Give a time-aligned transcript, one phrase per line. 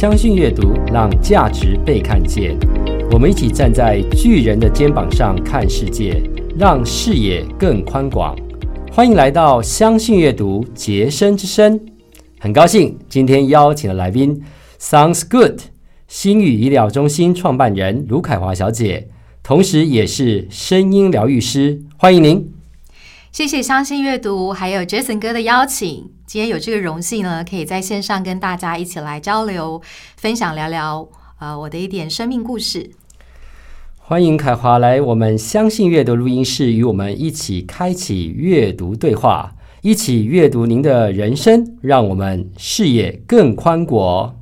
[0.00, 2.58] 相信阅读，让价值被看见。
[3.12, 6.22] 我们一起站在巨人的肩膀上看世界，
[6.58, 8.34] 让视野更宽广。
[8.90, 11.78] 欢迎来到相信阅读杰生之声。
[12.38, 14.42] 很高兴今天邀请的来宾
[14.80, 15.60] ，Sounds Good
[16.08, 19.10] 星宇医疗中心创办人卢凯华小姐，
[19.42, 21.82] 同时也是声音疗愈师。
[21.98, 22.50] 欢迎您。
[23.30, 26.10] 谢谢相信阅读，还有 Jason 哥的邀请。
[26.30, 29.82] 今天有这个荣幸呢，可以在线上跟大家一起来交流、
[30.16, 31.08] 分享、聊聊
[31.40, 32.92] 呃我的一点生命故事。
[33.98, 44.36] 欢迎凯华来我们相信阅读录音室，与我们一起开启阅读对话，一起阅读您的人生，让我们视野更宽广。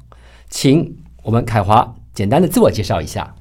[0.51, 3.35] 请我们凯华简单的自我介绍一下。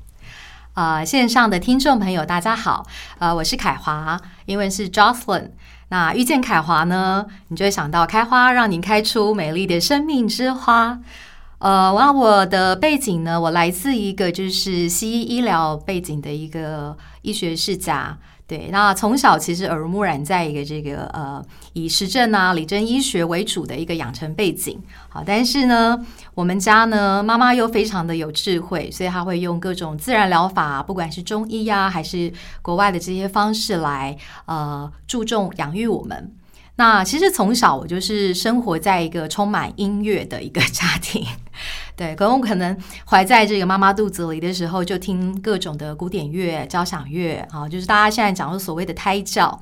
[0.76, 2.88] 呃，线上的听众朋友，大家好，
[3.20, 5.50] 呃，我是凯华，英文是 Jocelyn。
[5.90, 11.00] 那遇见凯华呢，你就会想到开花，让您开出美丽的生命之花。
[11.60, 18.18] 呃，那我的背景呢，我来自一个就是西医医疗背景的一个医学世家。
[18.48, 24.82] 对，那从小其实耳濡目染，在一个这个呃以实证啊、理证医学为主的一个养成背景。
[25.10, 26.00] 好，但是呢，
[26.34, 32.32] 我们家呢，妈妈又非常的有智慧，所以她会用各种自然疗法，不管是中医呀，还是
[32.62, 36.32] 国外的这些方式来呃注重养育我们。
[36.78, 41.26] 那其实从小我就是生活在一个充满音乐的一个家庭，
[41.98, 49.62] 对，可能我可能怀在这个妈妈肚子里的时候，就听各种的古典乐、交响乐啊，就是大家现在讲的所谓的胎教。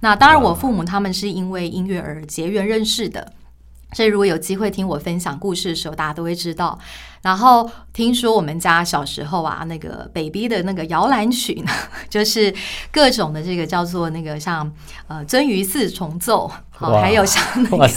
[0.00, 3.32] 那当然，我父母他们是因为音乐而结缘认识的。
[3.96, 6.78] 所以，如果有机会听我分享故事的时候，大家都会知道。
[7.22, 11.72] 然后听说我们家小时候啊，那个 baby 的那个摇篮曲呢，
[12.10, 12.54] 就是
[12.92, 14.70] 各种的这个叫做那个像
[15.08, 16.46] 呃《鳟鱼四重奏》，
[16.78, 17.88] 好，还有像 那个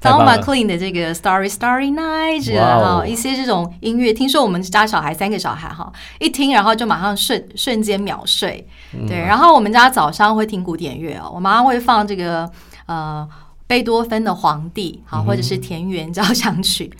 [0.00, 4.12] Tom McLean 的这个 Starry Starry Night 哈，一些这种音乐。
[4.12, 8.64] 听说我们家小孩三个小孩哈，一听然后就马上瞬瞬间秒睡。
[9.08, 12.48] 对，然后我们家早上会听古典乐哦，我妈妈会放这个
[12.86, 13.28] 呃。
[13.66, 16.92] 贝多芬的《皇帝》好，或者是田园交响曲。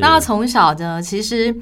[0.00, 1.54] 那从小呢，其实。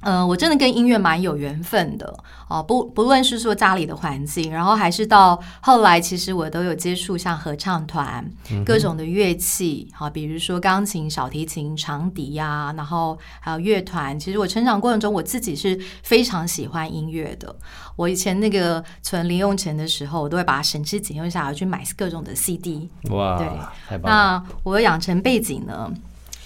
[0.00, 2.14] 嗯，我真的跟音乐蛮有缘分的
[2.48, 2.62] 哦。
[2.62, 8.24] 不不论是说家里的环境，然后还是到后来，其实我都有接触像合唱团、
[8.64, 14.18] 各种的乐器，好，比如说钢琴、小提琴、长笛呀，然后还有乐团。
[14.18, 17.54] 其实我成长过程中，我自己是非常喜欢音乐的。
[17.96, 22.88] 我以前那个存零用钱的时候，我都会把它省吃俭用下来去买各种的 CD。
[23.10, 25.92] 哇，对，那我的养成背景呢？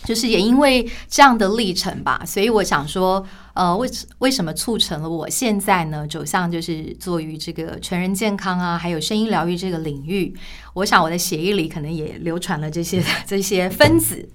[0.04, 3.88] 就是也因为这样的历程吧，所以我想说，呃，为
[4.18, 10.34] 为什么促成了我现在呢走向就是做于这个全人健康啊，还有声音疗愈这个领域？
[10.74, 14.28] 我想我的血液里可能也流传了这些这些分子。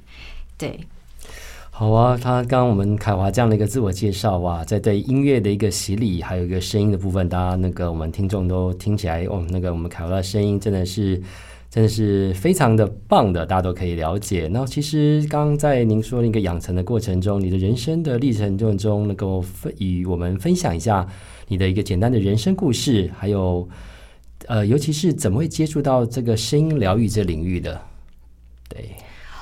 [0.57, 0.79] 对，
[1.69, 11.21] 好啊，他刚刚我们凯华这样的一个自我介绍哇，在对音乐的一个洗礼，还有一个声音的部分，大家那个我们听众都听起来哦，那个我们凯华的声音真的是。
[11.69, 14.49] 真的是非常的棒的，大家都可以了解。
[14.51, 21.07] 那其实刚刚在您说那个养成的过程中，你的人生的历程中中，能够分与我们分享一下
[21.47, 23.69] 你的一个简单的人生故事，还有
[24.47, 27.79] 呃，尤其是怎么会接触到这个声音疗愈这领域的？
[28.67, 28.89] 对。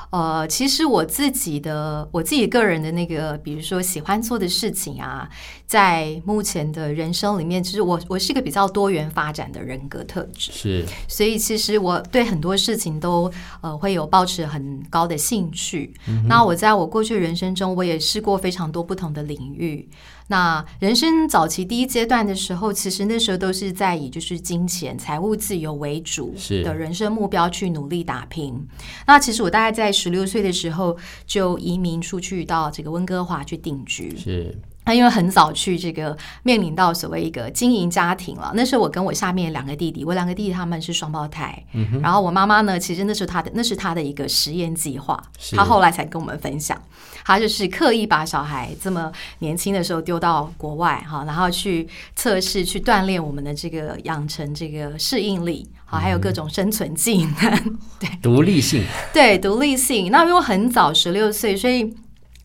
[0.09, 5.29] 呃，其实我自己的我自己个人的那个，比如说喜欢做的事情啊，
[5.65, 13.31] 在目前的人生里面，其实我我是一个比较多元发展的人格特质，是，所以其实我对很多事情都
[13.61, 15.93] 呃会有保持很高的兴趣。
[16.27, 19.87] 那我在我过去人生中，我也试过非常多不同的领域。
[20.27, 28.67] 那人生早期第一阶段的时候，其实那时候都是在以就是金钱、财务自由为主的人生目标去努力打拼。
[29.05, 34.15] 那其实我大概在十六岁的时候就移民出去到这个温哥华去定居。
[34.17, 34.53] 是。
[34.87, 41.61] 那因为很早去这个面临到所谓一个经营家庭了，那时候我跟我下面两个弟弟，我两个弟弟他们是双胞胎，
[42.01, 45.21] 然后我妈妈呢，其实那是他的那是他的一个实验计划，
[45.57, 46.81] 他后来才跟我们分享，
[47.25, 51.85] 他就是刻意把小孩这么年轻的时候丢到国外哈，然后去
[52.15, 60.09] 测试去锻炼我们的这个养成这个适应力，好还有各种生存技能， 对，独立性，对，独立性。
[60.09, 61.93] 那因为很早十六岁，所以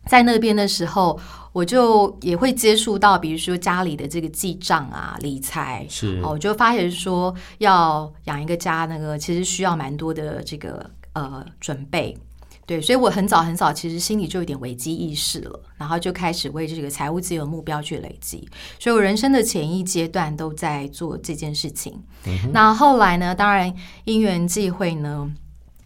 [0.07, 1.17] 在那边的时候。
[1.53, 12.17] 我就也会接触到，比如说家里的这个记账啊、理财，是，我就发现说要养一个家，那个其实需要蛮多的这个呃准备，
[12.65, 18.49] 对，所以我很早很早其实心里就有点危机意识了，然后就开始为这个财务自由目标去累积，
[18.79, 22.01] 所以我人生的前一阶段都在做这件事情。
[22.51, 23.71] 那后来呢，当然
[24.05, 25.31] 因缘际会呢。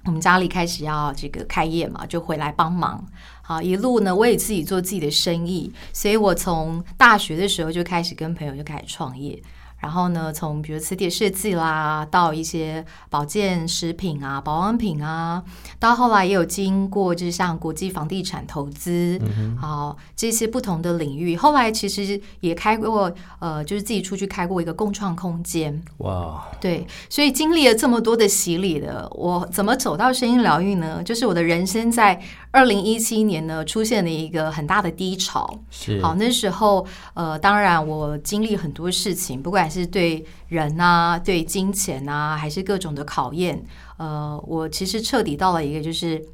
[0.06, 3.06] 我们家里开始要这个开业嘛，就回来帮忙。
[3.48, 9.42] 好，一路呢，我也自己做自己的生意，所以我从大学的时候就开始跟朋友就开始创业。
[9.80, 15.44] 然后呢，从比如磁铁设计啦，到一些保健食品啊、保养品啊，
[15.78, 19.22] 到后来也有经过，就是像国际房地产投资，
[19.56, 21.38] 好这些不同的领域。
[21.38, 25.80] 后来其实也开过，呃，就是自己出去开过一个共创空间。
[25.98, 31.04] 哇，对，所以经历了这么多的洗礼的，我怎么走到声音疗愈呢？
[31.04, 32.20] 就是我的人生在
[32.58, 35.48] 二零一七年呢，出现了一个很大的低潮。
[35.70, 36.84] 是，好，那时候，
[37.14, 39.68] 呃，当然我经历很多事情，不管。
[39.70, 43.64] 是对人啊，对金钱啊，还是各种的考验？
[43.98, 46.26] 呃，我其实彻底到了一个，就是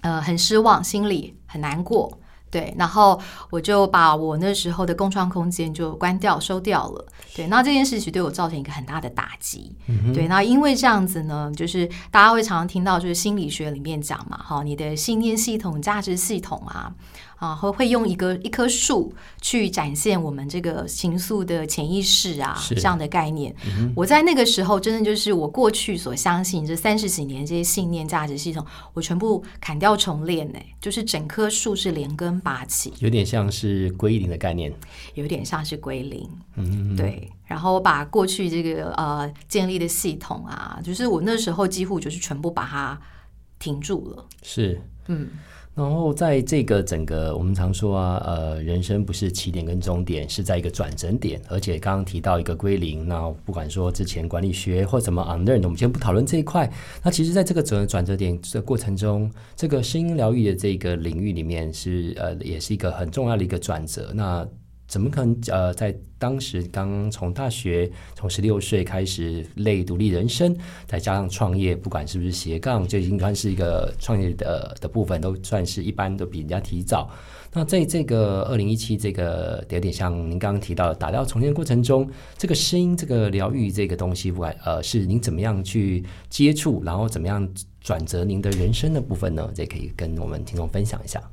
[0.00, 2.18] 呃，很失望，心里很难过。
[2.52, 3.18] 对，然后
[3.50, 7.04] 我就把我那时候的共创空间就关掉、收掉了。
[7.34, 9.74] 对，那这件事情对我造成一个很大的打击。
[10.12, 16.92] 对，那因为这样子呢，就是大家会常常听到，就是心理学里面讲嘛，哈，你的信念系统、价值系统啊。
[17.42, 23.52] 啊，会会用一个一棵树去展现我们这个情愫的潜意识啊，这样的概念。
[23.96, 34.72] 我在那个时候，真的就是我过去所相信这三十几年这些信念价值系统，我全部砍掉重练呢，就是整棵树是连根拔起，有点像是归零的概念，
[35.14, 36.30] 有点像是归零。
[36.54, 37.28] 嗯，对。
[37.44, 43.00] 然后我把过去这个呃建立的系统啊，就是我那时候几乎就是全部把它
[43.58, 44.24] 停住了。
[44.44, 45.28] 是，嗯。
[45.74, 51.40] 然后在这个整个，我们常说啊，呃，人生不是起点跟终点，是在一个转折点。
[51.48, 56.70] 而且刚刚提到一个归零，那不管说之前管理学或什么 unlearn，我们先不讨论这一块。
[57.02, 64.12] 那其实，在这个转转折点的过程中，这个声音疗愈的这个领域里面，是呃，也是一个很重要的一个转折。
[64.14, 64.46] 那
[64.92, 65.34] 怎么可能？
[65.46, 70.54] 呃，在当时刚从大学从十六岁开始累独立人生，
[70.86, 77.10] 再加上创业，不管是不是斜杠，就已经算是一个创业的的部分，都算是一般都比人家提早。
[77.54, 82.06] 那在这个二零一七这个有点像您刚刚提到的打掉重建过程中，
[82.36, 87.48] 这个声音这个疗愈这个东西，不管呃是您怎么样去接触，然后怎么样
[87.80, 89.50] 转折您的人生的部分呢？
[89.54, 91.31] 这可以跟我们听众分享一下。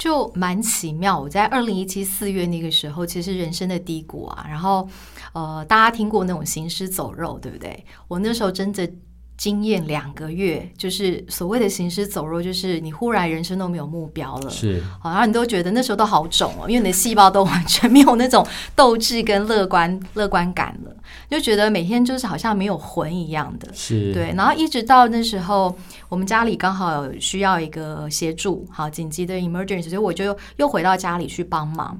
[0.00, 4.88] 就蛮奇妙，我在二零一七四月那个时候，其实人生的低谷啊，然后
[5.34, 7.84] 呃，大家听过那种行尸走肉，对不对？
[8.08, 8.90] 我那时候真的。
[9.40, 18.46] 经验两个月，就是所谓的行尸走肉，就是你忽然人生都没有目标了，是，好像你都觉得那时候都好肿哦，因为你的 细胞都完全没有那种
[18.76, 20.94] 斗志跟乐观 乐观感了，
[21.30, 24.30] 就觉得每天就是好像没有魂一样的，是对。
[24.36, 25.74] 然后一直到那时候，
[26.10, 31.98] 我们家里刚好需要一个协助，好紧急的 emergency，所以我就又回到家里去帮忙。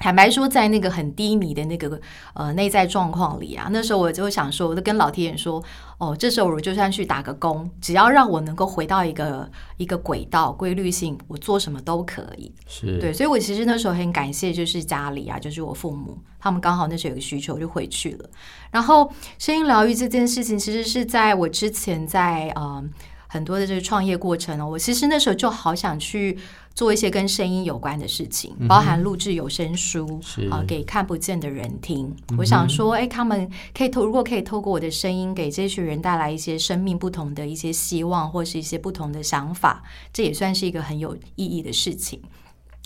[0.00, 2.00] 坦白说，在那个很低迷的那个
[2.32, 5.62] 呃内在状况里啊，那时候我就想说，我就跟老天爷说，
[5.98, 12.50] 哦，这时候我就算去打个工，只要让我能够回到一个一个轨道、规律性，我做什么都可以。
[12.66, 18.30] 是对，所以我其实那时候很感谢，就是家里啊，就是我父母，他们刚好那时候有个需求，就回去了。
[18.70, 22.82] 然后声音疗愈这件事情，其实是在我之前在呃
[23.26, 26.38] 很多的这个创业过程哦，我其实那时候就好想去。
[26.80, 30.18] 做一些跟声音有关的事情，包含录制有声书
[30.50, 32.10] 啊，给看不见的人听。
[32.38, 42.18] 我想说，哎，他们可以透，如果可以透过我的声音，给这群人带来一些生命不同的一些希望，或是一些不同的想法，这也算是一个很有意义的事情。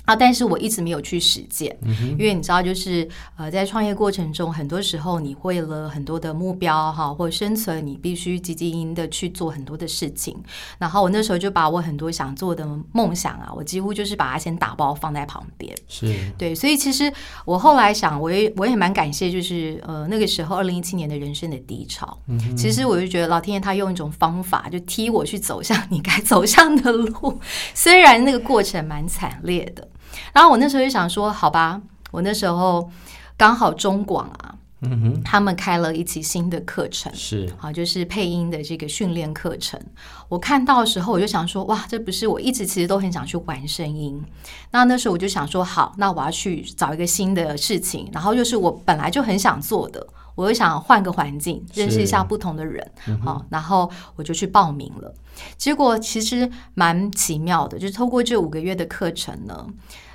[0.04, 0.14] 啊！
[0.14, 1.76] 但是我一直没有去实践，
[2.18, 10.36] 因为你知道，就是呃，在创业过程中，很多时候你为了很多的目标哈，或生存，你必须积极营的去做很多的事情。
[10.78, 15.74] 然后我那时候就把我很多想做的梦想啊，我几乎就是把它先打包放在旁边。
[15.88, 16.06] 是
[16.36, 17.10] 对，所以其实
[17.46, 22.18] 我后来想，我也我也蛮感谢，就是呃那个时候二零一七年的人生的低潮。
[22.56, 27.40] 其实我就觉得老天爷他用一种方法，就踢我去走向你该走向的路，
[27.72, 29.88] 虽然那个过程蛮惨烈的。
[30.32, 31.80] 然后我那时候就想说，好吧，
[32.10, 32.90] 我那时候
[33.36, 39.80] 刚好中广啊，嗯哼，他们开了一期新的课程，是好，就是配音的这个训练课程。
[40.28, 44.22] 我看到的时候，我就想说，哇，这不是我一直其实都很想去玩声音。
[44.70, 52.86] 那那时候我就想说，好，那我要去找一个新的事情，然后又是我本来就很想做的，我又想换个环境，认识一下不同的人，
[53.22, 55.14] 好，然后我就去报名了。
[55.56, 59.66] 结果其实蛮奇妙的，就是透过这五个月的课程呢。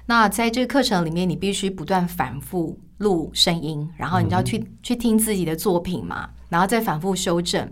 [0.09, 7.71] 那在这个课程里面，你必须不断反复录声音，然后你就要去去听自己的作品嘛，然后再反复修正。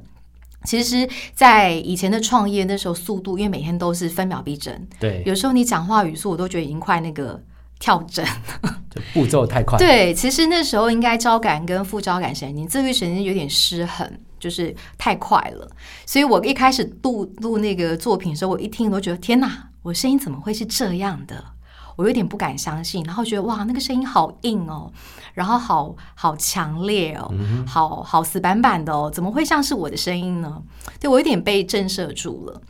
[0.63, 7.41] 其实，在以前的创业那时候，速度因为每天都是分秒必争，对，有时候你讲话语速，我都觉得已经快那个
[7.79, 8.23] 跳针，
[9.15, 9.79] 步骤太快。
[9.79, 14.07] 对，其实那时候应该招感跟副招感神经、自律神经有点失衡。
[14.39, 15.67] 就是太快了。
[16.05, 21.43] 所以我一开始录录那个作品的时候，我一听都觉得天哪，我声音怎么会是这样的？
[21.97, 24.89] 我有点不敢相信，然后觉得哇，那个声音好硬哦，
[25.33, 27.29] 然后好好强烈哦，
[27.67, 30.61] 好好死板板的哦，怎么会像是我的声音呢？
[31.01, 32.61] 对我有点被震慑住了。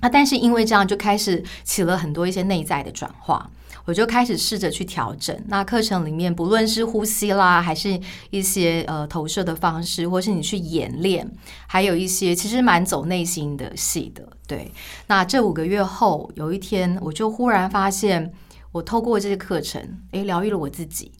[0.00, 3.50] 那但是因为这样，就开始起了很多一些内在的转化。
[3.84, 5.34] 我就开始试着去调整。
[5.46, 11.26] 那课程里面，不论是呼吸啦，还是一些呃投射的方式，或是你去演练，
[11.66, 14.28] 还有一些其实蛮走内心的戏的。
[14.46, 14.70] 对，
[15.06, 18.30] 那这五个月后，有一天我就忽然发现，
[18.72, 21.12] 我透过这些课程，诶，疗愈了我自己，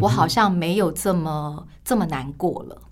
[0.00, 2.82] 我好像没有这么这么难过了。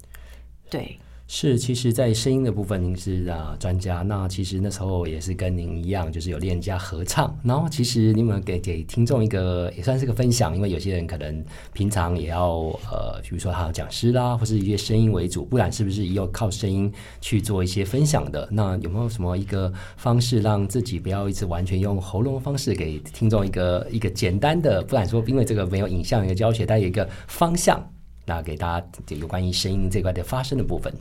[0.71, 0.99] 对。
[1.35, 4.03] 是，其实，在声音的部分，您是啊专家。
[4.03, 7.35] 那其实那时候也是跟您一样，就是有练家合唱。
[7.43, 12.51] 然后，其实你们给给听众一个也算是个分享，因为有些人可能平常也要
[12.91, 18.47] 呃，比如说他有讲师啦，或是一些声音为主，不然是不是也有靠声音去做一些分享的？
[18.53, 27.83] 那有没有什么一个方式，让自己不要一直完全用喉咙方式给听众一个一个简单的，不然说因为这个没有影像一个教学，但有一个方向，
[28.27, 28.87] 那给大家
[29.17, 30.93] 有关于声音这块的发声的部分。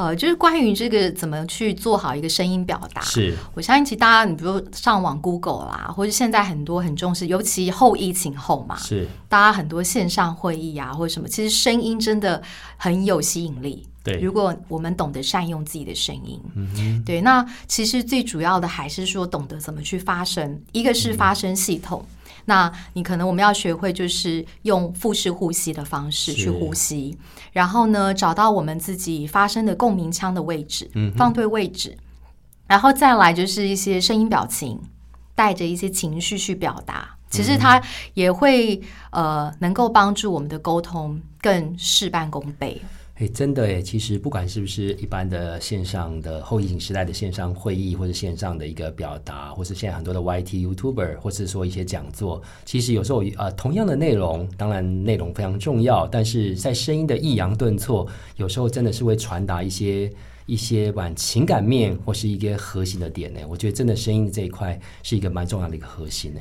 [0.00, 12.42] 呃，就是关于这个怎么去做好一个声音表达，是我相信其实大家，你比如上网 Google 啦，或者现在很多很重视，尤其后疫情后嘛，是大家很多线上会议啊，或者什么，其实声音真的
[12.76, 13.86] 很有吸引力。
[14.02, 22.02] 对，如果我们懂得善用自己的声音，嗯对，那其实最主要的还是说懂得怎么去发声，一个是发声系统。
[22.50, 27.16] 那你可能我们要学会，就是用腹式呼吸的方式去呼吸，
[27.52, 31.96] 然后呢，找到我们自己发声的共鸣腔的位置，放对位置，
[32.66, 34.80] 然后再来就是一些声音表情，
[35.36, 37.80] 带着一些情绪去表达，其实它
[38.14, 42.82] 也会呃能够帮助我们的沟通更事半功倍。
[43.20, 60.10] 哎，真的哎，其实不管是不是一般的线上的后疫情时代的线上会议，或者线上的一个表达，或是现在很多的 YT YouTuber，或是说一些讲座，其实有时候呃同样的内容，当然内容非常重要，但是在声音的抑扬顿挫，有时候真的是会传达一些
[60.46, 63.40] 一些往情感面或是一个核心的点呢。
[63.46, 66.40] 我觉得真的声音这一块是一个蛮重要的一个核心呢。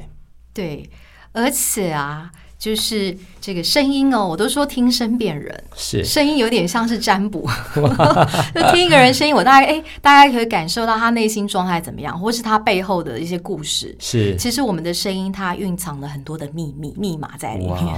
[0.53, 0.89] 对，
[1.31, 2.31] 而且啊。
[2.59, 7.47] 就是这个声音哦，我都说听声辨人，是声音有点像是占卜，
[8.53, 13.95] 就听一个人声音，我大概哎，大概可以感受到他内心状态怎么样，或是他背后的一些故事。
[13.97, 17.95] 是，其实我们的声音它蕴藏了很多的秘密密码在里面。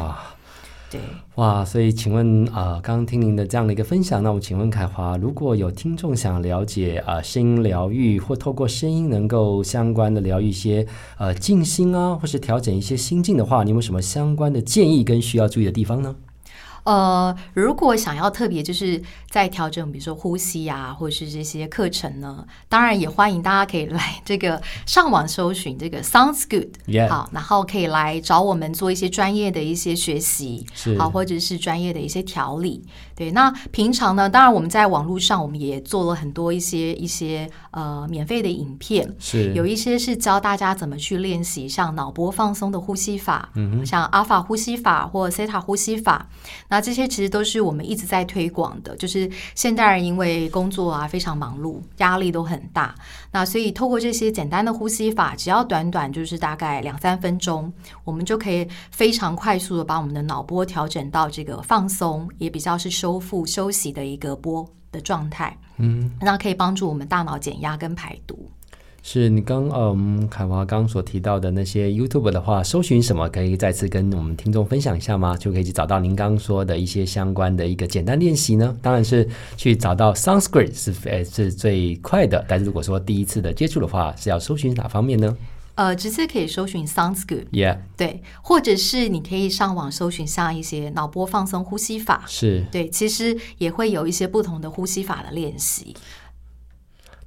[0.91, 0.99] 对，
[1.35, 10.85] 哇，所以请问啊，刚刚听您的这样的一个分享，那我请问凯华，如果有听众想了解啊声音疗愈，或透过声音能够相关的疗愈一些
[11.17, 16.13] 呃静心啊，或是调整一些心境的话，你有什么相关的建议跟需要注意的地方呢？
[16.83, 26.69] 呃，如果想要特别就是在调整，比如说呼吸啊，或者是这些课程呢，当然也欢迎大家可以来这个上网搜寻这个 Sounds Good，
[27.09, 30.65] 好，然后可以来找我们做一些专业的一些学习，
[30.97, 32.83] 好，或者是专业的一些调理。
[33.21, 46.27] 对，那平常呢，当然我们在网络上我们也做了很多一些一些呃免费的影片，是有一些是教大家怎么去练习像脑波放松的呼吸法，嗯，像阿法呼吸法或塞塔呼吸法。
[46.67, 52.95] 那这些其实都是我们一直在推广的，就是现代人因为工作啊非常忙碌，压力都很大，
[53.31, 57.71] 那所以透过这些简单的呼吸法，只要短短就是大概两三分钟，
[58.03, 68.49] 我们就可以非常快速的把我们的脑波调整到这个放松，也比较是修复休息的一个波的状态，嗯，那可以帮助我们大脑减压跟排毒。
[69.03, 75.35] 是你刚嗯，凯华刚所提到的那些 YouTube 的话，搜寻什么可以再次跟我们听众分享一下吗？
[75.35, 78.73] 就可以去找到您刚刚说的一些相关的一个简单练习呢？
[78.81, 79.27] 当然是
[79.57, 85.35] 去找到 Sanskrit 是呃是最快的，但是如果说第一次的接触的话，是要搜寻哪方面呢？
[85.75, 95.95] 呃，直接可以搜寻 Sounds Good，Yeah，对，或者是你可以上网搜寻像一些脑波放松呼吸法，是对，其实也会有一些不同的呼吸法的练习。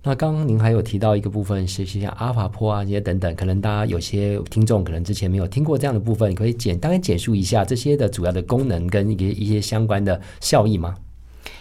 [0.06, 10.94] 那刚刚您还有提到一个部分，是像阿法波啊这些等等，可能大家有些听众可能之前没有听过这样的部分，你可以简单简述一下这些的主要的功能跟一些一些相关的效益吗？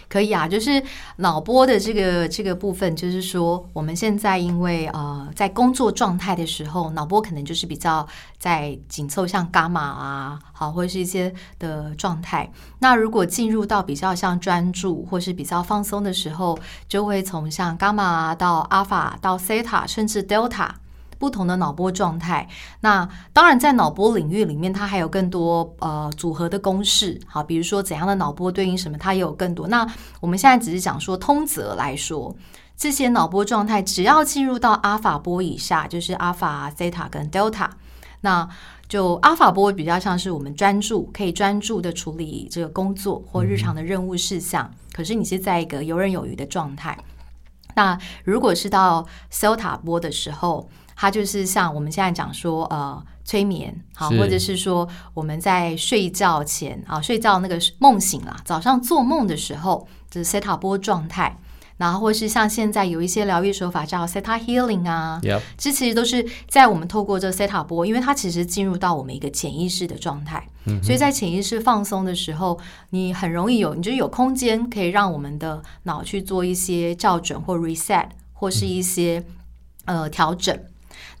[0.08, 0.82] 可以啊，就是
[1.16, 8.06] 脑波的这个这个部分，就是说我们现在因为呃在工作状态的时候，脑波可能就是比较
[8.38, 12.50] 在紧凑，像伽马啊，好或者是一些的状态。
[12.78, 16.58] 那如果进入到比较像专注或是比较放松的时候，
[16.88, 20.68] 就会从像伽马到阿法到西塔甚至 delta。
[21.24, 22.46] 不同的脑波状态。
[22.80, 27.18] 那当然，在脑波领域里面，它还有更多呃组合的公式。
[27.26, 29.66] 好，比如说怎样的脑波对应什么，它也有更多。
[29.68, 29.86] 那
[30.20, 32.36] 我们现在只是讲说通则来说，
[32.76, 37.70] 这些脑波状态只要进入到阿法波以下，就是阿法、西塔跟 delta，
[38.20, 38.46] 那
[38.86, 44.70] 就阿法波比较像是我们专注，可以专注的处理这个工作或日常的任务事项。
[44.92, 46.98] 可是你是在一个游刃有余的状态。
[47.76, 61.38] 那如果是到 Delta 波的时候，它就是像我们现在讲说，呃，催眠，好，或者是说我们在睡觉前啊，睡觉那个梦醒了，早上做梦的时候，就是 Theta 波状态。
[61.76, 65.18] 然后，或是像现在有一些疗愈手法叫 Theta Healing 啊，
[65.58, 70.48] 这其实都是在我们透过这 Theta 波，因为它其实进入到我们一个潜意识的状态，
[70.80, 72.56] 所以在潜意识放松的时候，
[72.90, 79.24] 你很容易有，你就有空间可以让我们的脑去做一些校准或 reset，或是一些
[79.86, 80.56] 呃调整。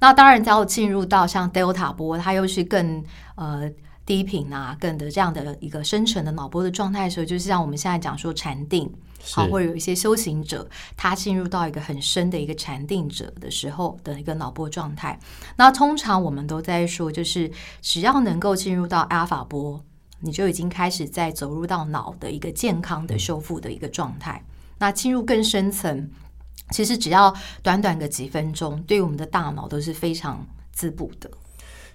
[0.04, 3.02] 那当然，只要进入到像 Delta 波，它又是更
[3.36, 3.70] 呃
[4.04, 8.92] 低频啊，更的这样的一个深层的脑波的状态的时候，就是像我们现在讲说禅定。
[9.32, 15.18] 好，或者有一些修行者，他进入到一个很深的一个禅定者的时候的一个脑波状态。
[15.56, 19.82] 那通常我们都在说，就是只要能够进入到阿尔法波，
[20.20, 24.44] 你就已经开始在走入到脑的一个健康的修复的一个状态。
[24.78, 26.10] 那进入更深层，
[26.70, 31.30] 其实只要短短个几分钟，对我们的大脑都是非常滋补的。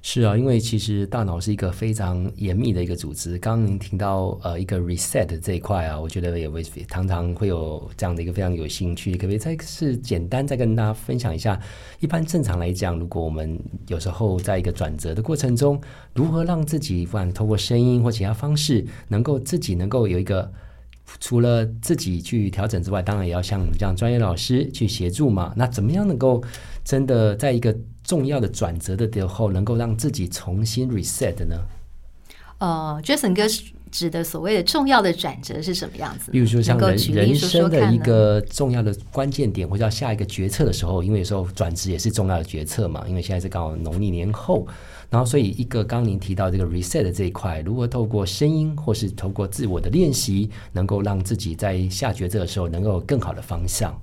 [0.01, 3.37] 是啊，因为其实大脑是一个非常严密的一个组织。
[3.39, 9.11] 刚刚您听到呃一个 reset 这一块啊，我觉得也会常常会有这样的一个非常有兴趣。
[9.17, 11.59] 可不可以再是简单再跟大家分享一下？
[11.99, 15.77] 一般正常来讲，如果我们有时候在一个转折的过程中，
[16.13, 20.49] 如何让自己不管通过声音或其他方式，能够自己能够有一个
[21.19, 25.53] 除了自己去调整之外，当然也要像这样专业老师去协助嘛。
[25.55, 26.43] 那怎么样能够
[26.83, 31.55] 真的在一个重要的转折的时候，能够让自己重新 reset 呢？
[32.59, 33.43] 呃，Jason 哥
[33.91, 36.29] 指的所谓的重要的转折是什么样子？
[36.29, 43.03] 比如说像人人生的一个重要的关键点，或者要下一个决策的时候，因为有时候转职也是重要的决策嘛。
[43.07, 44.67] 因为现在是刚好农历年后，
[45.09, 53.99] 然后所以一个刚您提到这个 reset 这一块，如何透过声音或是透过自我的练习，能够让自己在下决策的时候能够有更好的方向。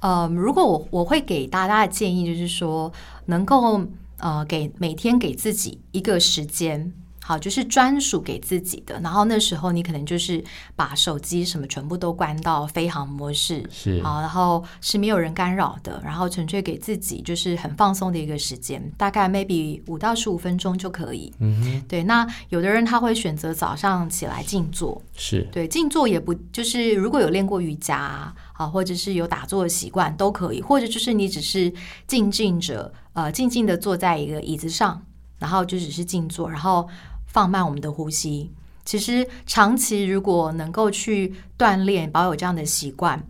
[0.00, 2.92] 呃，如果我我会给大家的建议就是说，
[3.24, 3.82] 能够
[4.18, 6.92] 呃给每天给自己一个时间。
[7.26, 9.00] 好，就是专属给自己的。
[9.00, 10.40] 然后那时候你可能就是
[10.76, 21.34] 把手机什么全部都关到飞行模式，是好，然后是没有人干扰的，然后纯粹给自己就是很放松的一个时间，大概 maybe 五到十五分钟就可以。
[21.40, 22.04] 嗯哼，对。
[22.04, 31.72] 那有的人他会选择早上起来静坐，是对静坐也不就是如果有练过瑜伽啊，或者是有打坐的习惯都可以，或者就是你只是
[32.06, 35.02] 静静着呃静静的坐在一个椅子上，
[35.40, 36.88] 然后就只是静坐，然后。
[37.36, 38.50] 放慢我们的呼吸。
[38.86, 43.22] 其实长期如果能够去锻炼，保有这样的习惯，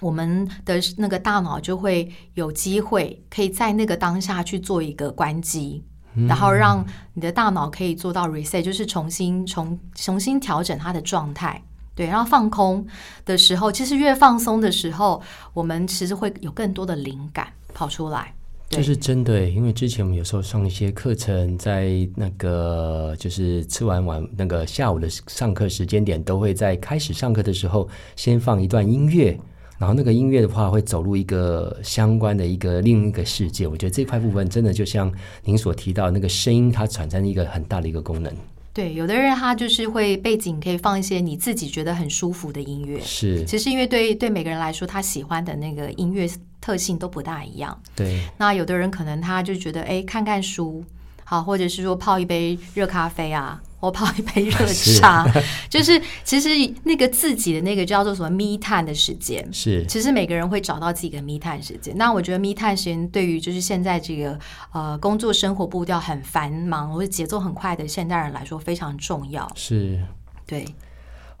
[0.00, 5.82] 我们的那个大脑就会有机会可以在那个当下去做一个关机，
[6.28, 6.84] 然后让
[7.14, 11.62] 你的大脑可以做到 reset，就是重新重重新调整它的状态。
[11.94, 12.86] 对，然后放空
[13.24, 15.22] 的时候，其实越放松的时候，
[15.54, 18.34] 我们其实会有更多的灵感跑出来。
[18.70, 29.36] 这是真的，因为之前我们有时候上一些课程，在那个就是吃完晚那个下午的上课时间点，都会在开始上课的时候先放一段音乐，
[29.78, 33.66] 然后那个音乐的话会走入一个相关的一个另一个世界。
[33.66, 35.10] 我觉得这块部分真的就像
[35.44, 38.30] 您所提到那个声音，它产生一个很大的一个功能。
[38.74, 43.00] 对，有的人他就是会背景可以放一些你自己觉得很舒服的音乐。
[43.00, 46.28] 是，其实因为对对每个人来说，他喜欢的那个音乐。
[46.68, 47.80] 特性都不大一样。
[47.96, 50.84] 对，那有的人可能他就觉得，哎，看看书
[51.24, 55.26] 好，或者是说泡一杯热咖啡啊， 或泡一杯热茶，
[55.70, 56.50] 就是其实
[56.84, 59.42] 那个自己的那个叫做什么密探的时间。
[59.50, 61.96] 是，其实每个人会找到自己的密探时间。
[61.96, 64.38] 那我觉得密探时间对于就是现在这个
[64.74, 69.50] 呃工作生活步调很繁忙或者节奏很快的现代人来说非常重要。
[69.54, 69.98] 是，
[70.46, 70.66] 对。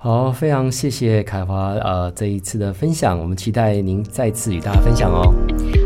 [0.00, 5.34] 好，非常谢谢凯华呃这一次的分享，我们期待您再次与大家分享哦。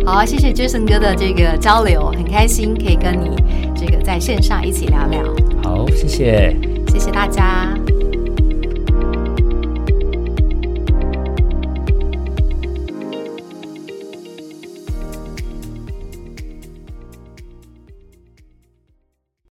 [0.05, 3.35] 好，谢谢 Jason 哥的这个交流，很开心可以跟你
[3.75, 5.25] 这个在线上一起聊聊。
[5.63, 6.55] 好，谢谢，
[6.89, 7.72] 谢谢大家。